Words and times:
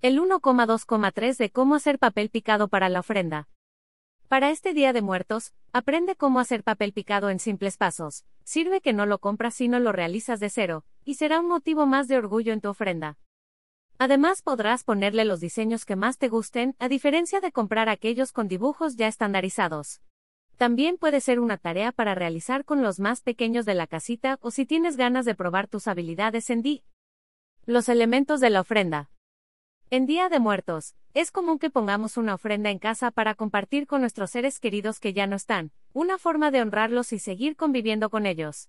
El 0.00 0.20
1,2,3 0.20 1.36
de 1.38 1.50
cómo 1.50 1.74
hacer 1.74 1.98
papel 1.98 2.30
picado 2.30 2.68
para 2.68 2.88
la 2.88 3.00
ofrenda. 3.00 3.48
Para 4.28 4.50
este 4.50 4.72
Día 4.72 4.92
de 4.92 5.02
Muertos, 5.02 5.54
aprende 5.72 6.14
cómo 6.14 6.38
hacer 6.38 6.62
papel 6.62 6.92
picado 6.92 7.30
en 7.30 7.40
simples 7.40 7.76
pasos. 7.76 8.24
Sirve 8.44 8.80
que 8.80 8.92
no 8.92 9.06
lo 9.06 9.18
compras 9.18 9.54
si 9.54 9.66
no 9.66 9.80
lo 9.80 9.90
realizas 9.90 10.38
de 10.38 10.50
cero, 10.50 10.84
y 11.04 11.14
será 11.14 11.40
un 11.40 11.48
motivo 11.48 11.84
más 11.84 12.06
de 12.06 12.16
orgullo 12.16 12.52
en 12.52 12.60
tu 12.60 12.68
ofrenda. 12.68 13.18
Además 13.98 14.40
podrás 14.42 14.84
ponerle 14.84 15.24
los 15.24 15.40
diseños 15.40 15.84
que 15.84 15.96
más 15.96 16.16
te 16.16 16.28
gusten, 16.28 16.76
a 16.78 16.88
diferencia 16.88 17.40
de 17.40 17.50
comprar 17.50 17.88
aquellos 17.88 18.30
con 18.30 18.46
dibujos 18.46 18.94
ya 18.94 19.08
estandarizados. 19.08 20.00
También 20.58 20.96
puede 20.96 21.20
ser 21.20 21.40
una 21.40 21.56
tarea 21.56 21.90
para 21.90 22.14
realizar 22.14 22.64
con 22.64 22.82
los 22.82 23.00
más 23.00 23.20
pequeños 23.22 23.66
de 23.66 23.74
la 23.74 23.88
casita 23.88 24.38
o 24.42 24.52
si 24.52 24.64
tienes 24.64 24.96
ganas 24.96 25.24
de 25.24 25.34
probar 25.34 25.66
tus 25.66 25.88
habilidades 25.88 26.50
en 26.50 26.62
D. 26.62 26.84
Los 27.66 27.88
elementos 27.88 28.38
de 28.38 28.50
la 28.50 28.60
ofrenda. 28.60 29.10
En 29.90 30.04
Día 30.04 30.28
de 30.28 30.38
Muertos, 30.38 30.94
es 31.14 31.30
común 31.30 31.58
que 31.58 31.70
pongamos 31.70 32.18
una 32.18 32.34
ofrenda 32.34 32.68
en 32.68 32.78
casa 32.78 33.10
para 33.10 33.34
compartir 33.34 33.86
con 33.86 34.02
nuestros 34.02 34.30
seres 34.32 34.60
queridos 34.60 35.00
que 35.00 35.14
ya 35.14 35.26
no 35.26 35.34
están, 35.34 35.72
una 35.94 36.18
forma 36.18 36.50
de 36.50 36.60
honrarlos 36.60 37.14
y 37.14 37.18
seguir 37.18 37.56
conviviendo 37.56 38.10
con 38.10 38.26
ellos. 38.26 38.68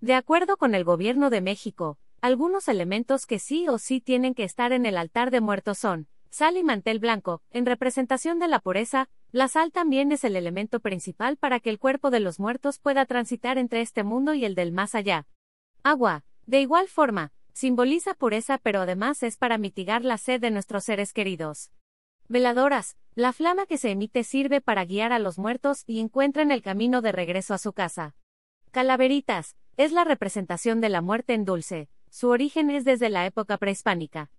De 0.00 0.14
acuerdo 0.14 0.56
con 0.56 0.74
el 0.74 0.82
Gobierno 0.82 1.28
de 1.28 1.42
México, 1.42 1.98
algunos 2.22 2.68
elementos 2.68 3.26
que 3.26 3.38
sí 3.38 3.68
o 3.68 3.76
sí 3.76 4.00
tienen 4.00 4.34
que 4.34 4.44
estar 4.44 4.72
en 4.72 4.86
el 4.86 4.96
altar 4.96 5.30
de 5.30 5.42
muertos 5.42 5.76
son 5.76 6.08
sal 6.30 6.56
y 6.56 6.64
mantel 6.64 7.00
blanco, 7.00 7.42
en 7.50 7.66
representación 7.66 8.38
de 8.38 8.48
la 8.48 8.60
pureza, 8.60 9.10
la 9.32 9.46
sal 9.46 9.72
también 9.72 10.10
es 10.10 10.24
el 10.24 10.36
elemento 10.36 10.80
principal 10.80 11.36
para 11.36 11.60
que 11.60 11.68
el 11.68 11.78
cuerpo 11.78 12.10
de 12.10 12.20
los 12.20 12.40
muertos 12.40 12.78
pueda 12.78 13.04
transitar 13.04 13.58
entre 13.58 13.82
este 13.82 14.04
mundo 14.04 14.32
y 14.32 14.46
el 14.46 14.54
del 14.54 14.72
más 14.72 14.94
allá. 14.94 15.26
Agua, 15.82 16.24
de 16.46 16.62
igual 16.62 16.88
forma, 16.88 17.30
Simboliza 17.60 18.14
pureza 18.14 18.56
pero 18.56 18.80
además 18.80 19.22
es 19.22 19.36
para 19.36 19.58
mitigar 19.58 20.02
la 20.02 20.16
sed 20.16 20.40
de 20.40 20.50
nuestros 20.50 20.82
seres 20.84 21.12
queridos. 21.12 21.70
Veladoras, 22.26 22.96
la 23.14 23.34
flama 23.34 23.66
que 23.66 23.76
se 23.76 23.90
emite 23.90 24.24
sirve 24.24 24.62
para 24.62 24.86
guiar 24.86 25.12
a 25.12 25.18
los 25.18 25.38
muertos 25.38 25.84
y 25.86 26.00
encuentran 26.00 26.52
el 26.52 26.62
camino 26.62 27.02
de 27.02 27.12
regreso 27.12 27.52
a 27.52 27.58
su 27.58 27.74
casa. 27.74 28.16
Calaveritas, 28.70 29.56
es 29.76 29.92
la 29.92 30.04
representación 30.04 30.80
de 30.80 30.88
la 30.88 31.02
muerte 31.02 31.34
en 31.34 31.44
dulce, 31.44 31.90
su 32.08 32.30
origen 32.30 32.70
es 32.70 32.86
desde 32.86 33.10
la 33.10 33.26
época 33.26 33.58
prehispánica. 33.58 34.30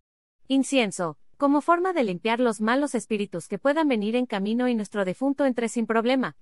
Incienso, 0.48 1.20
como 1.38 1.62
forma 1.62 1.94
de 1.94 2.04
limpiar 2.04 2.40
los 2.40 2.60
malos 2.60 2.96
espíritus 2.96 3.48
que 3.48 3.60
puedan 3.60 3.88
venir 3.88 4.16
en 4.16 4.26
camino 4.26 4.68
y 4.68 4.74
nuestro 4.74 5.06
difunto 5.06 5.46
entre 5.46 5.70
sin 5.70 5.86
problema. 5.86 6.38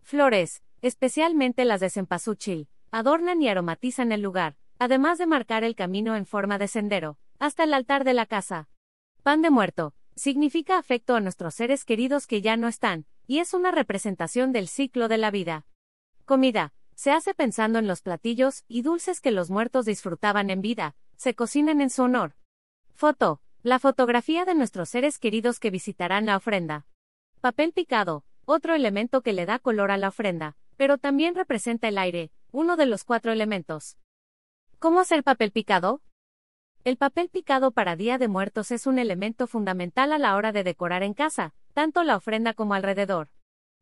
Flores, 0.00 0.62
especialmente 0.80 1.64
las 1.64 1.80
de 1.80 1.90
cempasúchil, 1.90 2.68
adornan 2.92 3.42
y 3.42 3.48
aromatizan 3.48 4.12
el 4.12 4.22
lugar, 4.22 4.59
además 4.80 5.18
de 5.18 5.26
marcar 5.26 5.62
el 5.62 5.76
camino 5.76 6.16
en 6.16 6.24
forma 6.24 6.56
de 6.56 6.66
sendero, 6.66 7.18
hasta 7.38 7.64
el 7.64 7.74
altar 7.74 8.02
de 8.02 8.14
la 8.14 8.24
casa. 8.24 8.70
Pan 9.22 9.42
de 9.42 9.50
muerto, 9.50 9.92
significa 10.16 10.78
afecto 10.78 11.14
a 11.14 11.20
nuestros 11.20 11.54
seres 11.54 11.84
queridos 11.84 12.26
que 12.26 12.40
ya 12.40 12.56
no 12.56 12.66
están, 12.66 13.04
y 13.26 13.40
es 13.40 13.52
una 13.52 13.72
representación 13.72 14.52
del 14.52 14.68
ciclo 14.68 15.08
de 15.08 15.18
la 15.18 15.30
vida. 15.30 15.66
Comida, 16.24 16.72
se 16.94 17.10
hace 17.10 17.34
pensando 17.34 17.78
en 17.78 17.86
los 17.86 18.00
platillos 18.00 18.64
y 18.68 18.80
dulces 18.80 19.20
que 19.20 19.30
los 19.30 19.50
muertos 19.50 19.84
disfrutaban 19.84 20.48
en 20.48 20.62
vida, 20.62 20.96
se 21.16 21.34
cocinan 21.34 21.82
en 21.82 21.90
su 21.90 22.02
honor. 22.02 22.34
Foto, 22.94 23.42
la 23.62 23.78
fotografía 23.78 24.46
de 24.46 24.54
nuestros 24.54 24.88
seres 24.88 25.18
queridos 25.18 25.60
que 25.60 25.70
visitarán 25.70 26.24
la 26.24 26.38
ofrenda. 26.38 26.86
Papel 27.42 27.74
picado, 27.74 28.24
otro 28.46 28.74
elemento 28.74 29.20
que 29.20 29.34
le 29.34 29.44
da 29.44 29.58
color 29.58 29.90
a 29.90 29.98
la 29.98 30.08
ofrenda, 30.08 30.56
pero 30.78 30.96
también 30.96 31.34
representa 31.34 31.88
el 31.88 31.98
aire, 31.98 32.30
uno 32.50 32.76
de 32.76 32.86
los 32.86 33.04
cuatro 33.04 33.30
elementos. 33.30 33.98
¿Cómo 34.80 35.00
hacer 35.00 35.22
papel 35.22 35.52
picado? 35.52 36.00
El 36.84 36.96
papel 36.96 37.28
picado 37.28 37.70
para 37.70 37.96
Día 37.96 38.16
de 38.16 38.28
Muertos 38.28 38.70
es 38.70 38.86
un 38.86 38.98
elemento 38.98 39.46
fundamental 39.46 40.10
a 40.10 40.16
la 40.16 40.34
hora 40.36 40.52
de 40.52 40.64
decorar 40.64 41.02
en 41.02 41.12
casa, 41.12 41.52
tanto 41.74 42.02
la 42.02 42.16
ofrenda 42.16 42.54
como 42.54 42.72
alrededor. 42.72 43.28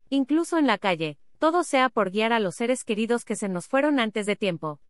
Incluso 0.09 0.57
en 0.57 0.67
la 0.67 0.77
calle, 0.77 1.17
todo 1.37 1.63
sea 1.63 1.87
por 1.87 2.11
guiar 2.11 2.33
a 2.33 2.41
los 2.41 2.55
seres 2.55 2.83
queridos 2.83 3.23
que 3.23 3.37
se 3.37 3.47
nos 3.47 3.69
fueron 3.69 3.97
antes 3.97 4.25
de 4.25 4.35
tiempo. 4.35 4.81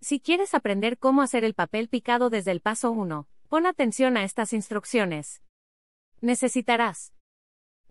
Si 0.00 0.18
quieres 0.18 0.54
aprender 0.54 0.98
cómo 0.98 1.22
hacer 1.22 1.44
el 1.44 1.54
papel 1.54 1.88
picado 1.88 2.30
desde 2.30 2.50
el 2.50 2.60
paso 2.60 2.90
1, 2.90 3.28
pon 3.48 3.66
atención 3.66 4.16
a 4.16 4.24
estas 4.24 4.52
instrucciones. 4.52 5.40
Necesitarás 6.20 7.14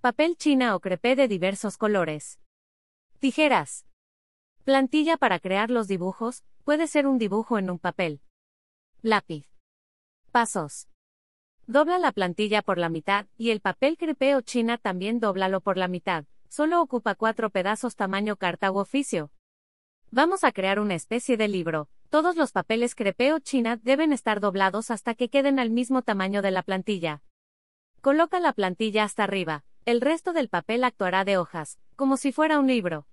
papel 0.02 0.36
china 0.36 0.76
o 0.76 0.82
crepé 0.82 1.16
de 1.16 1.30
diversos 1.30 1.78
colores, 1.78 2.42
tijeras, 3.20 3.86
plantilla 4.66 5.16
para 5.16 5.40
crear 5.40 5.72
los 5.72 5.88
dibujos, 5.88 6.44
Puede 6.68 6.88
ser 6.88 7.08
un 7.08 7.18
dibujo 7.18 7.58
en 7.58 7.70
un 7.70 7.80
papel. 7.80 8.20
Lápiz. 9.02 9.48
Pasos. 10.34 10.90
Dobla 11.66 11.98
la 11.98 12.12
plantilla 12.12 12.62
por 12.62 12.78
la 12.78 12.90
mitad, 12.90 13.26
y 13.38 13.52
el 13.52 13.62
papel 13.62 13.98
crepé 13.98 14.36
o 14.36 14.42
china 14.42 14.78
también 14.78 15.22
dóblalo 15.22 15.62
por 15.62 15.78
la 15.78 15.88
mitad. 15.88 16.26
Solo 16.50 16.82
ocupa 16.82 17.16
cuatro 17.16 17.52
pedazos 17.52 17.96
tamaño 17.96 18.36
carta 18.36 18.70
u 18.70 18.80
oficio. 18.80 19.32
Vamos 20.12 20.44
a 20.44 20.52
crear 20.52 20.82
una 20.82 20.96
especie 20.96 21.38
de 21.38 21.48
libro. 21.48 21.88
Todos 22.10 22.36
los 22.36 22.52
papeles 22.52 22.96
crepé 22.96 23.32
o 23.32 23.40
china 23.40 23.80
deben 23.82 24.12
estar 24.12 24.42
doblados 24.42 24.92
hasta 24.92 25.16
que 25.16 25.30
queden 25.30 25.60
al 25.60 25.70
mismo 25.70 26.02
tamaño 26.02 26.42
de 26.42 26.52
la 26.52 26.64
plantilla. 26.64 27.22
Coloca 28.02 28.42
la 28.42 28.52
plantilla 28.52 29.06
hasta 29.06 29.24
arriba. 29.24 29.64
El 29.86 30.02
resto 30.02 30.34
del 30.34 30.50
papel 30.50 30.84
actuará 30.84 31.24
de 31.24 31.38
hojas, 31.38 31.80
como 31.96 32.18
si 32.18 32.34
fuera 32.34 32.60
un 32.60 32.68
libro. 32.68 33.08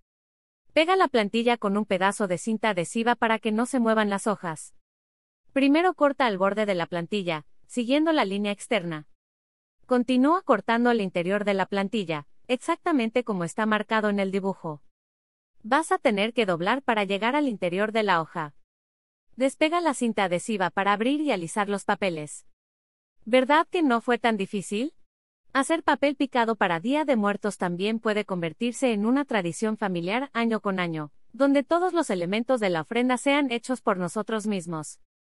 Pega 0.75 0.97
la 0.97 1.07
plantilla 1.07 1.57
con 1.57 1.77
un 1.77 1.85
pedazo 1.85 2.27
de 2.27 2.37
cinta 2.37 2.71
adhesiva 2.71 3.15
para 3.15 3.39
que 3.39 3.53
no 3.53 3.65
se 3.65 3.79
muevan 3.79 4.11
las 4.11 4.27
hojas. 4.27 4.75
Primero 5.53 5.95
corta 5.95 6.27
al 6.27 6.37
borde 6.37 6.67
de 6.67 6.75
la 6.75 6.87
plantilla, 6.87 7.47
siguiendo 7.69 8.11
la 8.11 8.25
línea 8.25 8.51
externa. 8.51 9.07
Continúa 9.87 10.43
cortando 10.43 10.91
el 10.91 11.01
interior 11.01 11.45
de 11.45 11.55
la 11.55 11.67
plantilla, 11.67 12.27
exactamente 12.49 13.23
como 13.23 13.45
está 13.45 13.67
marcado 13.67 14.09
en 14.09 14.19
el 14.19 14.33
dibujo. 14.33 14.83
Vas 15.63 15.93
a 15.93 15.99
tener 15.99 16.35
que 16.35 16.45
doblar 16.45 16.83
para 16.83 17.05
llegar 17.05 17.37
al 17.37 17.47
interior 17.47 17.93
de 17.93 18.03
la 18.03 18.21
hoja. 18.21 18.57
Despega 19.37 19.81
la 19.81 19.95
cinta 19.95 20.25
adhesiva 20.25 20.71
para 20.71 20.93
abrir 20.93 21.21
y 21.21 21.31
alisar 21.31 21.69
los 21.69 21.85
papeles. 21.85 22.49
¿Verdad 23.25 23.69
que 23.71 23.85
no 23.85 24.01
fue 24.01 24.19
tan 24.19 24.37
difícil? 24.37 24.93
Hacer 25.57 25.85
papel 25.85 26.17
picado 26.17 26.57
para 26.57 26.81
Día 26.81 27.05
de 27.05 27.15
Muertos 27.15 27.59
también 27.59 28.01
puede 28.01 28.25
convertirse 28.25 28.93
en 28.93 29.07
una 29.07 29.25
tradición 29.25 29.77
familiar 29.77 30.29
año 30.33 30.59
con 30.59 30.81
año, 30.81 31.13
donde 31.33 31.63
todos 31.63 31.93
los 31.93 32.11
elementos 32.11 32.59
de 32.59 32.71
la 32.71 32.81
ofrenda 32.81 33.19
sean 33.19 33.53
hechos 33.53 33.81
por 33.81 33.97
nosotros 33.97 34.49
mismos. 34.49 34.99